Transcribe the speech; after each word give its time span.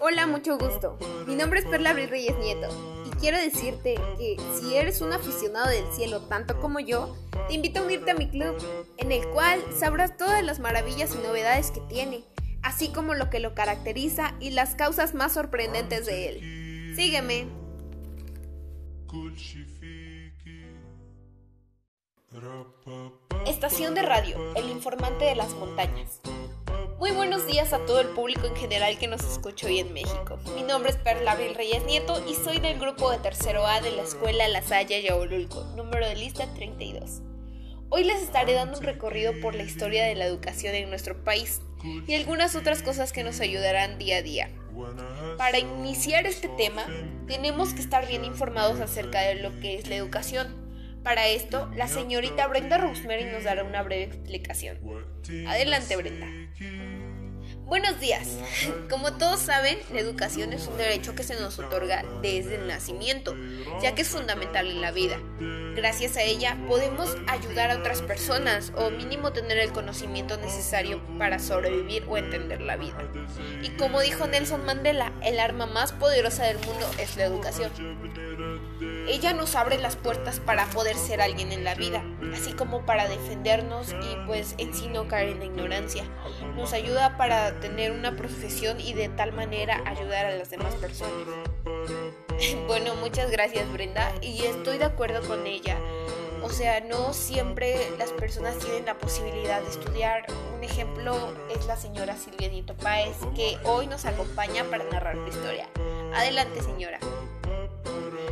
Hola, 0.00 0.28
mucho 0.28 0.56
gusto. 0.56 0.98
Mi 1.26 1.34
nombre 1.34 1.58
es 1.58 1.66
Perla 1.66 1.90
Abril 1.90 2.08
Reyes 2.08 2.38
Nieto 2.38 2.68
y 3.04 3.10
quiero 3.16 3.38
decirte 3.38 3.96
que 4.16 4.36
si 4.58 4.76
eres 4.76 5.00
un 5.00 5.12
aficionado 5.12 5.68
del 5.68 5.84
cielo 5.92 6.20
tanto 6.22 6.60
como 6.60 6.78
yo, 6.78 7.16
te 7.48 7.54
invito 7.54 7.80
a 7.80 7.82
unirte 7.82 8.12
a 8.12 8.14
mi 8.14 8.28
club, 8.28 8.56
en 8.98 9.10
el 9.10 9.26
cual 9.30 9.60
sabrás 9.76 10.16
todas 10.16 10.44
las 10.44 10.60
maravillas 10.60 11.12
y 11.14 11.26
novedades 11.26 11.72
que 11.72 11.80
tiene, 11.80 12.22
así 12.62 12.92
como 12.92 13.14
lo 13.14 13.30
que 13.30 13.40
lo 13.40 13.54
caracteriza 13.54 14.34
y 14.38 14.50
las 14.50 14.76
causas 14.76 15.14
más 15.14 15.32
sorprendentes 15.32 16.06
de 16.06 16.28
él. 16.28 16.94
Sígueme. 16.94 17.48
Estación 23.44 23.94
de 23.94 24.02
radio, 24.02 24.36
el 24.54 24.70
informante 24.70 25.24
de 25.24 25.34
las 25.34 25.52
montañas. 25.54 26.17
Muy 26.98 27.12
buenos 27.12 27.46
días 27.46 27.72
a 27.72 27.78
todo 27.86 28.00
el 28.00 28.08
público 28.08 28.48
en 28.48 28.56
general 28.56 28.98
que 28.98 29.06
nos 29.06 29.22
escucha 29.22 29.68
hoy 29.68 29.78
en 29.78 29.92
México. 29.92 30.40
Mi 30.56 30.62
nombre 30.62 30.90
es 30.90 30.96
Perla 30.96 31.32
Abril 31.32 31.54
Reyes 31.54 31.84
Nieto 31.84 32.20
y 32.28 32.34
soy 32.34 32.58
del 32.58 32.80
grupo 32.80 33.12
de 33.12 33.18
tercero 33.18 33.64
A 33.64 33.80
de 33.80 33.92
la 33.92 34.02
Escuela 34.02 34.48
La 34.48 34.62
Salle 34.62 35.00
Yaolulco, 35.00 35.62
número 35.76 36.08
de 36.08 36.16
lista 36.16 36.52
32. 36.54 37.22
Hoy 37.88 38.02
les 38.02 38.20
estaré 38.20 38.54
dando 38.54 38.78
un 38.78 38.84
recorrido 38.84 39.32
por 39.40 39.54
la 39.54 39.62
historia 39.62 40.06
de 40.06 40.16
la 40.16 40.24
educación 40.24 40.74
en 40.74 40.90
nuestro 40.90 41.22
país 41.22 41.60
y 42.08 42.14
algunas 42.14 42.56
otras 42.56 42.82
cosas 42.82 43.12
que 43.12 43.22
nos 43.22 43.38
ayudarán 43.38 43.98
día 43.98 44.16
a 44.16 44.22
día. 44.22 44.50
Para 45.36 45.60
iniciar 45.60 46.26
este 46.26 46.48
tema, 46.48 46.84
tenemos 47.28 47.74
que 47.74 47.80
estar 47.80 48.08
bien 48.08 48.24
informados 48.24 48.80
acerca 48.80 49.20
de 49.20 49.36
lo 49.36 49.58
que 49.60 49.76
es 49.76 49.86
la 49.88 49.94
educación. 49.94 50.68
Para 51.04 51.28
esto, 51.28 51.70
la 51.76 51.86
señorita 51.86 52.48
Brenda 52.48 52.76
Rosemary 52.76 53.24
nos 53.26 53.44
dará 53.44 53.62
una 53.62 53.82
breve 53.82 54.02
explicación. 54.02 54.78
Adelante, 55.46 55.96
Brenda. 55.96 56.26
Buenos 57.68 58.00
días. 58.00 58.26
Como 58.88 59.12
todos 59.12 59.40
saben, 59.40 59.78
la 59.92 60.00
educación 60.00 60.54
es 60.54 60.66
un 60.68 60.78
derecho 60.78 61.14
que 61.14 61.22
se 61.22 61.38
nos 61.38 61.58
otorga 61.58 62.02
desde 62.22 62.54
el 62.54 62.66
nacimiento, 62.66 63.36
ya 63.82 63.94
que 63.94 64.00
es 64.00 64.08
fundamental 64.08 64.66
en 64.68 64.80
la 64.80 64.90
vida. 64.90 65.18
Gracias 65.76 66.16
a 66.16 66.22
ella 66.22 66.56
podemos 66.66 67.14
ayudar 67.26 67.70
a 67.70 67.76
otras 67.76 68.00
personas 68.00 68.72
o 68.74 68.88
mínimo 68.88 69.34
tener 69.34 69.58
el 69.58 69.70
conocimiento 69.72 70.38
necesario 70.38 71.02
para 71.18 71.38
sobrevivir 71.38 72.04
o 72.08 72.16
entender 72.16 72.62
la 72.62 72.76
vida. 72.76 72.96
Y 73.62 73.68
como 73.76 74.00
dijo 74.00 74.26
Nelson 74.26 74.64
Mandela, 74.64 75.12
el 75.22 75.38
arma 75.38 75.66
más 75.66 75.92
poderosa 75.92 76.44
del 76.44 76.56
mundo 76.60 76.90
es 76.98 77.18
la 77.18 77.26
educación. 77.26 77.70
Ella 79.08 79.32
nos 79.32 79.54
abre 79.54 79.78
las 79.78 79.96
puertas 79.96 80.38
para 80.38 80.66
poder 80.66 80.94
ser 80.94 81.22
alguien 81.22 81.50
en 81.50 81.64
la 81.64 81.74
vida, 81.74 82.04
así 82.34 82.52
como 82.52 82.84
para 82.84 83.08
defendernos 83.08 83.92
y 83.92 84.26
pues 84.26 84.54
en 84.58 84.74
sí 84.74 84.88
no 84.88 85.08
caer 85.08 85.30
en 85.30 85.38
la 85.38 85.46
ignorancia. 85.46 86.04
Nos 86.54 86.74
ayuda 86.74 87.16
para 87.16 87.58
tener 87.58 87.92
una 87.92 88.16
profesión 88.16 88.78
y 88.78 88.92
de 88.92 89.08
tal 89.08 89.32
manera 89.32 89.82
ayudar 89.86 90.26
a 90.26 90.36
las 90.36 90.50
demás 90.50 90.74
personas. 90.74 91.26
Bueno, 92.68 92.94
muchas 92.94 93.32
gracias 93.32 93.70
Brenda 93.72 94.12
y 94.22 94.44
estoy 94.44 94.78
de 94.78 94.84
acuerdo 94.84 95.26
con 95.26 95.44
ella. 95.48 95.76
O 96.42 96.50
sea, 96.50 96.80
no 96.80 97.12
siempre 97.12 97.90
las 97.98 98.12
personas 98.12 98.58
tienen 98.58 98.86
la 98.86 98.96
posibilidad 98.96 99.60
de 99.60 99.68
estudiar. 99.68 100.26
Un 100.56 100.62
ejemplo 100.62 101.34
es 101.50 101.66
la 101.66 101.76
señora 101.76 102.16
Silvia 102.16 102.48
Nieto 102.48 102.76
Páez, 102.76 103.16
que 103.34 103.58
hoy 103.64 103.88
nos 103.88 104.04
acompaña 104.04 104.62
para 104.70 104.84
narrar 104.84 105.16
la 105.16 105.28
historia. 105.28 105.68
Adelante, 106.14 106.62
señora. 106.62 107.00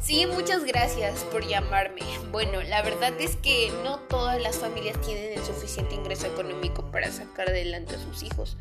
Sí, 0.00 0.26
muchas 0.26 0.64
gracias 0.64 1.24
por 1.24 1.46
llamarme. 1.46 2.00
Bueno, 2.30 2.62
la 2.62 2.80
verdad 2.80 3.12
es 3.20 3.36
que 3.36 3.70
no 3.84 3.98
todas 3.98 4.40
las 4.40 4.56
familias 4.56 4.98
tienen 5.02 5.38
el 5.38 5.44
suficiente 5.44 5.94
ingreso 5.94 6.26
económico 6.26 6.90
para 6.90 7.12
sacar 7.12 7.50
adelante 7.50 7.96
a 7.96 7.98
sus 7.98 8.22
hijos. 8.22 8.56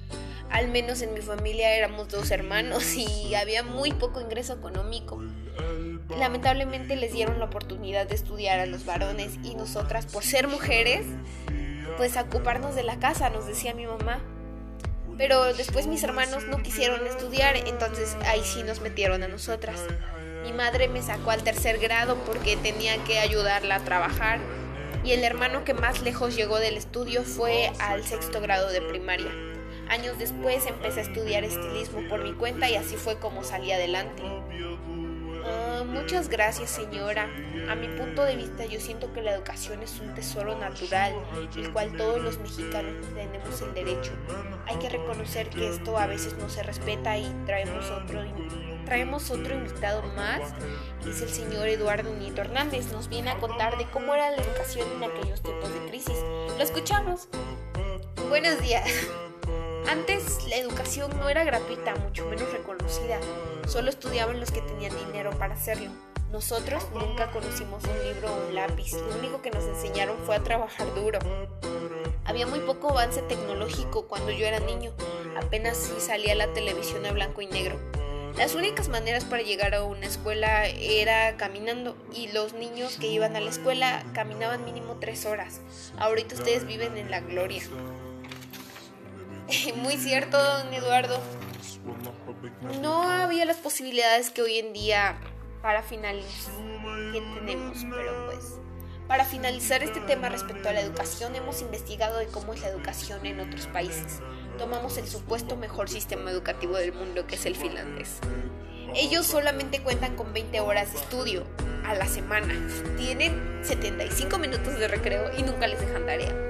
Al 0.50 0.68
menos 0.68 1.02
en 1.02 1.14
mi 1.14 1.22
familia 1.22 1.73
éramos 1.76 2.09
dos 2.09 2.30
hermanos 2.31 2.94
y 2.96 3.34
había 3.36 3.64
muy 3.64 3.94
poco 3.94 4.20
ingreso 4.20 4.54
económico. 4.54 5.23
Lamentablemente 6.18 6.98
les 6.98 7.14
dieron 7.14 7.40
la 7.40 7.46
oportunidad 7.46 8.06
de 8.06 8.16
estudiar 8.16 8.59
a 8.59 8.66
los 8.66 8.86
varones 8.86 9.38
y 9.42 9.56
nosotras, 9.56 10.08
por 10.08 10.24
ser 10.25 10.50
mujeres, 10.50 11.06
pues 11.96 12.18
ocuparnos 12.18 12.75
de 12.75 12.84
la 12.84 13.00
casa, 13.00 13.30
nos 13.30 13.47
decía 13.47 13.74
mi 13.74 13.86
mamá. 13.86 14.19
Pero 15.18 15.53
después 15.53 15.88
mis 15.88 16.03
hermanos 16.03 16.46
no 16.47 16.62
quisieron 16.62 17.08
estudiar, 17.08 17.56
entonces 17.56 18.18
ahí 18.25 18.42
sí 18.44 18.63
nos 18.63 18.81
metieron 18.81 19.24
a 19.24 19.30
nosotras. 19.30 19.80
Mi 20.44 20.53
madre 20.53 20.88
me 20.88 21.01
sacó 21.01 21.31
al 21.31 21.44
tercer 21.44 21.79
grado 21.79 22.16
porque 22.25 22.57
tenía 22.57 22.97
que 23.03 23.19
ayudarla 23.19 23.75
a 23.75 23.83
trabajar 23.83 24.39
y 25.03 25.11
el 25.11 25.23
hermano 25.23 25.63
que 25.63 25.73
más 25.73 26.01
lejos 26.01 26.35
llegó 26.35 26.59
del 26.59 26.77
estudio 26.77 27.23
fue 27.23 27.72
al 27.79 28.03
sexto 28.03 28.41
grado 28.41 28.69
de 28.69 28.81
primaria. 28.81 29.31
Años 29.89 30.17
después 30.19 30.66
empecé 30.66 31.00
a 31.00 31.03
estudiar 31.03 31.44
estilismo 31.44 32.07
por 32.07 32.23
mi 32.23 32.33
cuenta 32.33 32.69
y 32.69 32.75
así 32.75 32.95
fue 32.95 33.17
como 33.17 33.44
salí 33.44 33.72
adelante. 33.72 34.23
Muchas 35.89 36.29
gracias 36.29 36.69
señora. 36.69 37.29
A 37.67 37.75
mi 37.75 37.88
punto 37.88 38.23
de 38.23 38.35
vista 38.35 38.66
yo 38.66 38.79
siento 38.79 39.11
que 39.11 39.22
la 39.22 39.33
educación 39.33 39.81
es 39.81 40.00
un 40.00 40.13
tesoro 40.13 40.57
natural, 40.57 41.13
el 41.55 41.72
cual 41.73 41.95
todos 41.97 42.22
los 42.22 42.38
mexicanos 42.39 42.94
tenemos 43.13 43.61
el 43.61 43.73
derecho. 43.73 44.11
Hay 44.67 44.77
que 44.77 44.89
reconocer 44.89 45.50
que 45.50 45.69
esto 45.69 45.97
a 45.97 46.05
veces 46.05 46.35
no 46.38 46.50
se 46.50 46.63
respeta 46.63 47.17
y 47.17 47.25
traemos 47.45 47.89
otro, 49.31 49.53
invitado 49.53 50.03
más, 50.16 50.41
es 51.07 51.22
el 51.22 51.29
señor 51.29 51.67
Eduardo 51.67 52.13
Nieto 52.16 52.41
Hernández. 52.41 52.91
Nos 52.91 53.09
viene 53.09 53.31
a 53.31 53.38
contar 53.38 53.77
de 53.77 53.85
cómo 53.89 54.13
era 54.13 54.31
la 54.31 54.38
educación 54.38 54.88
en 54.95 55.03
aquellos 55.03 55.41
tiempos 55.41 55.73
de 55.73 55.89
crisis. 55.89 56.17
Lo 56.57 56.63
escuchamos. 56.63 57.27
Buenos 58.29 58.61
días. 58.61 58.89
Antes 59.89 60.47
la 60.47 60.57
educación 60.57 61.09
no 61.17 61.29
era 61.29 61.44
gratuita, 61.44 61.95
mucho 61.95 62.23
menos 62.27 62.51
reconocida. 62.51 63.19
Solo 63.67 63.89
estudiaban 63.89 64.39
los 64.39 64.51
que 64.51 64.61
tenían 64.61 64.95
dinero 64.95 65.31
para 65.31 65.55
hacerlo. 65.55 65.89
Nosotros 66.31 66.85
nunca 66.94 67.31
conocimos 67.31 67.83
un 67.85 68.03
libro 68.07 68.31
o 68.31 68.47
un 68.47 68.53
lápiz. 68.53 68.94
Lo 68.94 69.17
único 69.17 69.41
que 69.41 69.50
nos 69.50 69.63
enseñaron 69.63 70.16
fue 70.27 70.35
a 70.35 70.44
trabajar 70.44 70.94
duro. 70.94 71.17
Había 72.23 72.45
muy 72.45 72.59
poco 72.59 72.91
avance 72.91 73.23
tecnológico 73.23 74.07
cuando 74.07 74.29
yo 74.29 74.45
era 74.45 74.59
niño. 74.59 74.91
Apenas 75.35 75.75
sí 75.75 75.95
salía 75.97 76.35
la 76.35 76.53
televisión 76.53 77.03
a 77.07 77.11
blanco 77.11 77.41
y 77.41 77.47
negro. 77.47 77.79
Las 78.38 78.53
únicas 78.53 78.89
maneras 78.89 79.25
para 79.25 79.41
llegar 79.41 79.73
a 79.73 79.83
una 79.83 80.06
escuela 80.06 80.67
era 80.67 81.35
caminando 81.35 81.97
y 82.13 82.27
los 82.27 82.53
niños 82.53 82.97
que 82.97 83.07
iban 83.07 83.35
a 83.35 83.39
la 83.39 83.50
escuela 83.50 84.03
caminaban 84.13 84.66
mínimo 84.66 84.97
tres 85.01 85.25
horas. 85.25 85.61
Ahorita 85.97 86.35
ustedes 86.35 86.67
viven 86.67 86.95
en 86.95 87.09
la 87.09 87.21
gloria. 87.21 87.63
Muy 89.76 89.98
cierto, 89.98 90.38
don 90.38 90.74
Eduardo. 90.74 91.20
No 92.82 93.04
había 93.04 93.46
las 93.46 93.58
posibilidades 93.58 94.30
que 94.30 94.42
hoy 94.42 94.60
en 94.60 94.74
día 94.74 95.18
para 95.62 95.82
finalizar 95.82 96.54
tenemos, 97.12 97.86
pero 97.90 98.28
pues 98.28 98.60
para 99.08 99.26
finalizar 99.26 99.82
este 99.82 100.02
tema 100.02 100.30
respecto 100.30 100.70
a 100.70 100.74
la 100.74 100.82
educación 100.82 101.36
hemos 101.36 101.62
investigado 101.62 102.20
de 102.20 102.28
cómo 102.28 102.54
es 102.54 102.62
la 102.62 102.68
educación 102.68 103.26
en 103.26 103.40
otros 103.40 103.66
países. 103.68 104.20
Tomamos 104.60 104.98
el 104.98 105.08
supuesto 105.08 105.56
mejor 105.56 105.90
sistema 105.90 106.30
educativo 106.30 106.78
del 106.78 106.94
mundo 106.94 107.26
que 107.26 107.36
es 107.36 107.46
el 107.48 107.56
finlandés. 107.56 108.20
Ellos 108.94 109.26
solamente 109.26 109.81
cuentan 109.81 110.16
con 110.16 110.31
20 110.31 110.60
horas 110.60 110.94
de 110.94 111.00
estudio 111.00 111.44
a 111.86 111.96
la 111.96 112.06
semana. 112.06 112.54
Tienen 112.98 113.62
75 113.64 114.38
minutos 114.38 114.78
de 114.78 114.88
recreo 114.88 115.31
y 115.36 115.42
nunca 115.42 115.66
les 115.66 115.80
dejan 115.80 116.06
tarea. 116.06 116.49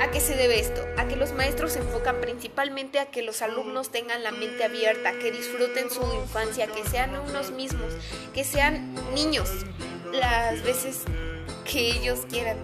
¿A 0.00 0.10
qué 0.10 0.20
se 0.20 0.34
debe 0.34 0.58
esto? 0.58 0.84
A 0.96 1.06
que 1.06 1.16
los 1.16 1.32
maestros 1.32 1.72
se 1.72 1.78
enfocan 1.78 2.20
principalmente 2.20 2.98
a 2.98 3.06
que 3.06 3.22
los 3.22 3.42
alumnos 3.42 3.90
tengan 3.90 4.22
la 4.22 4.32
mente 4.32 4.64
abierta, 4.64 5.12
que 5.12 5.30
disfruten 5.30 5.90
su 5.90 6.02
infancia, 6.14 6.66
que 6.66 6.84
sean 6.84 7.18
unos 7.18 7.50
mismos, 7.52 7.92
que 8.32 8.44
sean 8.44 8.94
niños 9.14 9.50
las 10.12 10.62
veces 10.62 11.02
que 11.64 11.92
ellos 11.92 12.20
quieran. 12.28 12.58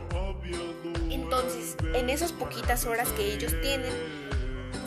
Entonces, 1.11 1.77
en 1.95 2.11
esas 2.11 2.33
poquitas 2.33 2.87
horas 2.87 3.09
que 3.11 3.33
ellos 3.33 3.55
tienen, 3.63 3.93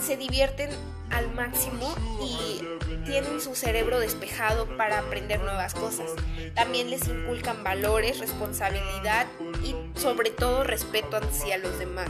se 0.01 0.17
divierten 0.17 0.69
al 1.13 1.33
máximo 1.33 1.95
y 2.21 2.61
tienen 3.05 3.41
su 3.41 3.55
cerebro 3.55 3.99
despejado 3.99 4.65
para 4.77 4.99
aprender 4.99 5.41
nuevas 5.41 5.73
cosas. 5.73 6.09
También 6.55 6.89
les 6.89 7.07
inculcan 7.07 7.63
valores, 7.63 8.19
responsabilidad 8.19 9.27
y 9.63 9.75
sobre 9.99 10.31
todo 10.31 10.63
respeto 10.63 11.17
hacia 11.17 11.57
los 11.57 11.77
demás. 11.79 12.09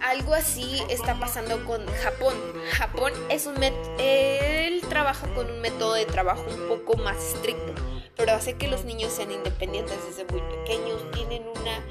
Algo 0.00 0.34
así 0.34 0.82
está 0.88 1.18
pasando 1.18 1.64
con 1.64 1.84
Japón. 2.02 2.34
Japón 2.72 3.12
es 3.30 3.46
un 3.46 3.56
él 3.62 4.80
trabaja 4.88 5.26
con 5.34 5.50
un 5.50 5.60
método 5.60 5.94
de 5.94 6.06
trabajo 6.06 6.44
un 6.48 6.68
poco 6.68 6.96
más 6.96 7.16
estricto, 7.34 7.74
pero 8.16 8.32
hace 8.32 8.54
que 8.54 8.68
los 8.68 8.84
niños 8.84 9.12
sean 9.12 9.32
independientes 9.32 9.96
desde 10.08 10.24
muy 10.32 10.40
pequeños, 10.56 11.10
tienen 11.10 11.42
una 11.42 11.84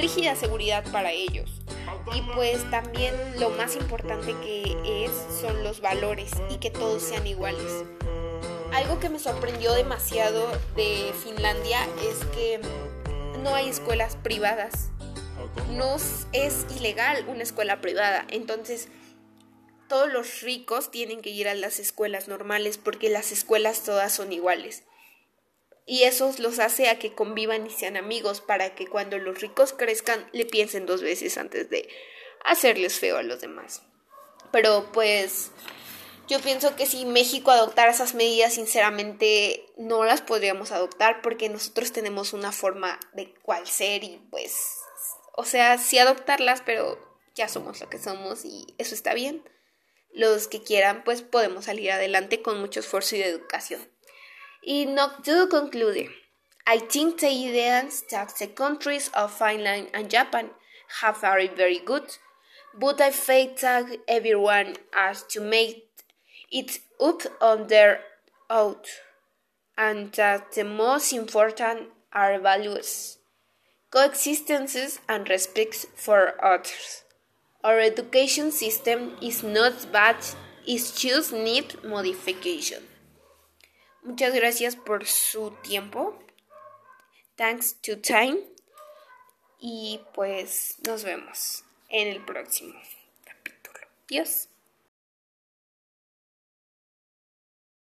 rígida 0.00 0.34
seguridad 0.34 0.84
para 0.90 1.12
ellos. 1.12 1.50
Y 2.14 2.22
pues 2.34 2.68
también 2.70 3.14
lo 3.38 3.50
más 3.50 3.76
importante 3.76 4.34
que 4.42 5.04
es 5.04 5.10
son 5.40 5.62
los 5.62 5.80
valores 5.80 6.32
y 6.48 6.56
que 6.56 6.70
todos 6.70 7.02
sean 7.02 7.26
iguales. 7.26 7.84
Algo 8.72 8.98
que 9.00 9.08
me 9.08 9.18
sorprendió 9.18 9.72
demasiado 9.74 10.48
de 10.76 11.12
Finlandia 11.24 11.84
es 12.08 12.24
que 12.34 12.60
no 13.42 13.54
hay 13.54 13.68
escuelas 13.68 14.16
privadas. 14.16 14.90
No 15.72 15.96
es 16.32 16.66
ilegal 16.76 17.24
una 17.28 17.42
escuela 17.42 17.80
privada. 17.80 18.24
Entonces, 18.30 18.88
todos 19.88 20.12
los 20.12 20.40
ricos 20.42 20.90
tienen 20.90 21.20
que 21.20 21.30
ir 21.30 21.48
a 21.48 21.54
las 21.54 21.80
escuelas 21.80 22.28
normales 22.28 22.78
porque 22.78 23.10
las 23.10 23.32
escuelas 23.32 23.82
todas 23.82 24.12
son 24.12 24.32
iguales. 24.32 24.84
Y 25.86 26.04
eso 26.04 26.32
los 26.38 26.58
hace 26.58 26.88
a 26.88 26.98
que 26.98 27.14
convivan 27.14 27.66
y 27.66 27.70
sean 27.70 27.96
amigos 27.96 28.40
para 28.40 28.74
que 28.74 28.86
cuando 28.86 29.18
los 29.18 29.40
ricos 29.40 29.72
crezcan 29.72 30.28
le 30.32 30.44
piensen 30.44 30.86
dos 30.86 31.02
veces 31.02 31.36
antes 31.38 31.68
de 31.70 31.88
hacerles 32.44 32.98
feo 32.98 33.16
a 33.16 33.22
los 33.22 33.40
demás. 33.40 33.82
Pero 34.52 34.90
pues 34.92 35.50
yo 36.30 36.40
pienso 36.40 36.76
que 36.76 36.86
si 36.86 37.06
México 37.06 37.50
adoptara 37.50 37.90
esas 37.90 38.14
medidas, 38.14 38.54
sinceramente 38.54 39.66
no 39.76 40.04
las 40.04 40.22
podríamos 40.22 40.70
adoptar 40.70 41.22
porque 41.22 41.48
nosotros 41.48 41.90
tenemos 41.90 42.32
una 42.32 42.52
forma 42.52 43.00
de 43.14 43.34
cual 43.42 43.66
ser 43.66 44.04
y 44.04 44.24
pues, 44.30 44.78
o 45.36 45.44
sea, 45.44 45.76
sí 45.76 45.98
adoptarlas, 45.98 46.62
pero 46.64 46.98
ya 47.34 47.48
somos 47.48 47.80
lo 47.80 47.88
que 47.88 47.98
somos 47.98 48.44
y 48.44 48.74
eso 48.78 48.94
está 48.94 49.12
bien. 49.12 49.42
Los 50.12 50.46
que 50.46 50.62
quieran, 50.62 51.02
pues 51.02 51.22
podemos 51.22 51.64
salir 51.64 51.90
adelante 51.90 52.42
con 52.42 52.60
mucho 52.60 52.78
esfuerzo 52.78 53.16
y 53.16 53.22
educación. 53.22 53.80
Y 54.66 54.86
Noctu 54.86 55.48
concluye, 55.48 56.10
I 56.66 56.78
think 56.78 57.20
the 57.20 57.28
ideas 57.28 58.04
that 58.10 58.34
the 58.38 58.46
countries 58.48 59.10
of 59.14 59.32
Finland 59.32 59.88
and 59.94 60.10
Japan 60.10 60.50
have 61.00 61.24
are 61.24 61.46
very 61.48 61.78
good 61.78 62.04
but 62.74 63.00
I 63.00 63.10
think 63.10 63.60
that 63.60 63.86
everyone 64.06 64.76
has 64.92 65.22
to 65.30 65.40
make 65.40 65.88
it 66.50 66.78
up 67.00 67.22
on 67.40 67.66
their 67.66 68.00
own, 68.48 68.76
and 69.76 70.12
that 70.12 70.52
the 70.52 70.64
most 70.64 71.12
important 71.12 71.88
are 72.12 72.38
values, 72.40 73.18
coexistences, 73.90 75.00
and 75.08 75.28
respect 75.28 75.86
for 75.94 76.34
others. 76.44 77.04
Our 77.62 77.78
education 77.80 78.50
system 78.52 79.16
is 79.20 79.42
not 79.42 79.92
bad, 79.92 80.16
it 80.66 80.92
just 80.96 81.32
needs 81.32 81.76
modification. 81.84 82.82
Muchas 84.02 84.34
gracias 84.34 84.76
por 84.76 85.06
su 85.06 85.50
tiempo. 85.62 86.18
Thanks 87.36 87.80
to 87.80 87.98
time. 87.98 88.38
Y 89.58 90.00
pues 90.14 90.76
nos 90.86 91.04
vemos 91.04 91.64
en 91.88 92.08
el 92.08 92.24
próximo 92.24 92.74
capítulo. 93.24 93.78
Dios. 94.08 94.49